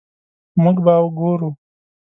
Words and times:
مونږ 0.61 0.77
به 0.85 0.93
ګورو 1.17 1.49